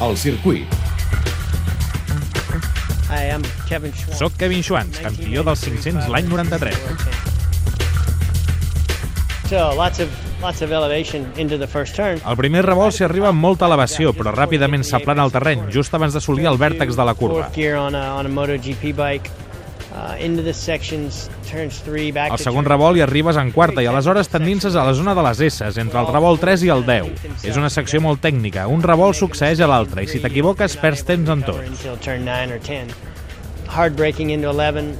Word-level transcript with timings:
El 0.00 0.16
circuit. 0.16 0.66
Kevin. 3.68 3.92
Soc 4.14 4.36
Kevin 4.38 4.62
Schwantz, 4.62 5.00
campió 5.02 5.42
dels 5.42 5.64
500 5.64 6.08
l'any 6.12 6.28
93. 6.28 6.76
So, 9.48 9.72
lots 9.74 9.98
of 9.98 10.08
lots 10.42 10.62
of 10.62 10.70
elevation 10.72 11.26
into 11.36 11.58
the 11.58 11.66
first 11.66 11.96
turn. 11.96 12.20
Al 12.24 12.36
primer 12.36 12.62
revolt 12.66 12.94
s'hi 12.94 13.04
arriba 13.06 13.32
amb 13.32 13.40
molta 13.42 13.66
elevació, 13.66 14.12
però 14.14 14.34
ràpidament 14.36 14.84
s'aplana 14.86 15.24
el 15.24 15.32
terreny, 15.34 15.66
just 15.72 15.94
abans 15.96 16.14
d'assolir 16.14 16.46
el 16.46 16.60
vèrtex 16.60 16.94
de 16.94 17.08
la 17.08 17.14
curva. 17.18 17.48
Uh, 19.88 20.14
into 20.20 20.42
the 20.42 20.52
sections, 20.52 21.30
turns 21.48 21.80
three, 21.80 22.12
back 22.12 22.30
Al 22.30 22.38
segon 22.38 22.66
revolt 22.68 22.98
hi 22.98 23.02
arribes 23.06 23.38
en 23.40 23.48
quarta 23.56 23.80
i 23.80 23.86
aleshores 23.88 24.28
t'endinses 24.28 24.76
a 24.76 24.84
la 24.84 24.92
zona 24.92 25.14
de 25.16 25.22
les 25.24 25.40
S, 25.48 25.64
entre 25.80 26.02
el 26.02 26.10
revolt 26.12 26.42
3 26.44 26.66
i 26.68 26.72
el 26.74 26.84
10. 26.84 27.22
És 27.48 27.56
una 27.56 27.70
secció 27.72 28.02
molt 28.04 28.20
tècnica, 28.20 28.66
un 28.68 28.84
revolt 28.84 29.16
succeeix 29.16 29.62
a 29.64 29.68
l'altre 29.70 30.04
i 30.04 30.10
si 30.10 30.20
t'equivoques 30.20 30.76
perds 30.82 31.06
temps 31.08 31.32
en 31.32 31.44
tots. 31.46 31.64
until 31.72 31.96
turn 32.04 32.28
9 32.28 32.52
or 32.52 32.60
10. 32.60 32.92
Hard 33.68 33.96
braking 33.96 34.28
into 34.30 34.52
11. 34.52 34.92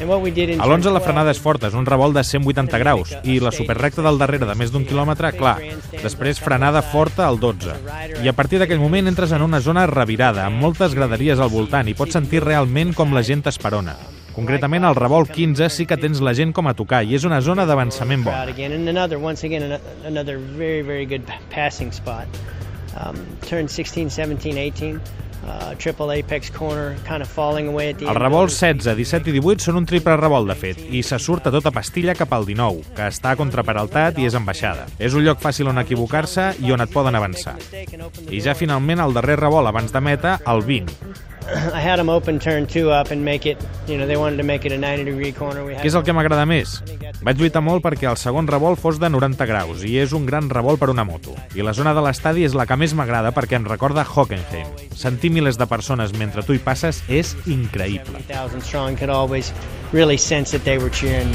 And 0.00 0.08
what 0.08 0.24
we 0.24 0.32
did 0.32 0.48
in 0.50 0.60
A 0.60 0.66
l'11 0.66 0.88
turn 0.88 0.94
la 0.96 1.04
frenada 1.04 1.30
12 1.30 1.36
és 1.36 1.44
forta, 1.44 1.68
és 1.68 1.76
un 1.76 1.84
revolt 1.86 2.16
de 2.16 2.24
180 2.24 2.80
graus 2.80 3.12
i 3.22 3.38
la 3.44 3.52
superrecta 3.52 4.02
del 4.02 4.18
darrere 4.18 4.48
de 4.48 4.56
més 4.56 4.72
d'un 4.72 4.88
quilòmetre, 4.88 5.34
clar. 5.36 5.58
Després 6.00 6.40
frenada 6.40 6.82
forta 6.82 7.28
al 7.28 7.38
12. 7.38 7.76
I 8.24 8.32
a 8.32 8.34
partir 8.34 8.58
d'aquell 8.58 8.80
moment 8.80 9.06
entres 9.12 9.36
en 9.36 9.44
una 9.44 9.60
zona 9.60 9.86
revirada, 9.86 10.48
amb 10.48 10.64
moltes 10.64 10.96
graderies 10.96 11.38
al 11.38 11.52
voltant 11.52 11.92
i 11.92 11.94
pots 11.94 12.16
sentir 12.16 12.42
realment 12.42 12.96
com 12.96 13.12
la 13.12 13.22
gent 13.22 13.44
t'esperona. 13.44 14.13
Concretament, 14.34 14.84
al 14.84 14.96
revolt 14.98 15.30
15 15.30 15.68
sí 15.70 15.86
que 15.86 15.96
tens 16.00 16.20
la 16.24 16.34
gent 16.34 16.52
com 16.52 16.66
a 16.66 16.74
tocar 16.74 17.04
i 17.06 17.14
és 17.14 17.24
una 17.24 17.40
zona 17.40 17.66
d'avançament 17.68 18.24
bona. 18.26 18.40
spot. 21.94 22.26
Um, 22.94 23.18
turn 23.48 23.68
16, 23.68 24.10
17, 24.10 24.54
18, 24.54 25.00
uh, 25.44 25.74
triple 25.78 26.10
apex 26.18 26.50
corner, 26.50 26.96
kind 27.06 27.22
of 27.22 27.28
falling 27.28 27.68
away 27.68 27.90
at 27.90 27.98
the 27.98 28.06
Els 28.06 28.14
end. 28.14 28.22
revolts 28.22 28.54
16, 28.58 28.82
17 28.94 29.30
i 29.30 29.34
18 29.40 29.64
són 29.66 29.78
un 29.80 29.86
triple 29.86 30.16
revolt, 30.16 30.48
de 30.50 30.54
fet, 30.58 30.82
i 30.90 31.02
se 31.02 31.18
surt 31.18 31.46
a 31.46 31.52
tota 31.54 31.72
pastilla 31.74 32.14
cap 32.14 32.32
al 32.34 32.46
19, 32.46 32.94
que 32.96 33.08
està 33.10 33.34
contraperaltat 33.38 34.18
i 34.22 34.28
és 34.28 34.34
en 34.38 34.46
baixada. 34.46 34.86
És 34.98 35.14
un 35.14 35.24
lloc 35.26 35.42
fàcil 35.42 35.70
on 35.70 35.78
equivocar-se 35.82 36.52
i 36.62 36.72
on 36.74 36.82
et 36.84 36.92
poden 36.94 37.14
avançar. 37.18 37.56
I 38.30 38.40
ja 38.40 38.54
finalment 38.54 39.02
el 39.02 39.14
darrer 39.14 39.38
revolt 39.42 39.70
abans 39.70 39.92
de 39.94 40.00
meta, 40.00 40.38
el 40.46 40.62
20, 40.62 41.03
I 41.74 41.80
had 41.80 41.98
them 41.98 42.08
open 42.08 42.38
turn 42.38 42.66
two 42.66 42.90
up 42.90 43.10
and 43.10 43.24
make 43.24 43.46
it, 43.46 43.58
you 43.86 43.98
know, 43.98 44.06
they 44.06 44.16
wanted 44.16 44.38
to 44.38 44.42
make 44.44 44.64
it 44.64 44.72
a 44.72 44.78
90 44.78 45.04
degree 45.04 45.32
corner. 45.32 45.64
We 45.64 45.74
had 45.74 45.82
Què 45.82 45.90
és 45.92 45.96
el 45.98 46.04
que 46.06 46.14
m'agrada 46.16 46.46
més? 46.48 46.78
Vaig 47.24 47.40
lluitar 47.40 47.62
molt 47.64 47.84
perquè 47.84 48.08
el 48.10 48.18
segon 48.20 48.48
revolt 48.48 48.80
fos 48.80 48.98
de 49.00 49.10
90 49.12 49.46
graus 49.48 49.84
i 49.84 49.98
és 50.00 50.14
un 50.16 50.26
gran 50.26 50.48
revolt 50.52 50.80
per 50.80 50.90
una 50.92 51.04
moto. 51.04 51.36
I 51.54 51.66
la 51.66 51.76
zona 51.76 51.94
de 51.96 52.04
l'estadi 52.04 52.44
és 52.48 52.56
la 52.56 52.66
que 52.68 52.78
més 52.80 52.96
m'agrada 52.96 53.34
perquè 53.36 53.58
em 53.60 53.68
recorda 53.68 54.06
Hockenheim. 54.08 54.72
Sentir 54.96 55.32
milers 55.34 55.60
de 55.60 55.68
persones 55.68 56.16
mentre 56.16 56.44
tu 56.44 56.56
hi 56.56 56.62
passes 56.64 57.02
és 57.08 57.36
increïble. 57.46 58.24
70,000 58.28 58.64
strong 58.64 58.96
could 58.96 59.12
always 59.12 59.52
really 59.92 60.18
sense 60.18 60.50
that 60.56 60.64
they 60.64 60.78
were 60.78 60.90
cheering. 60.90 61.32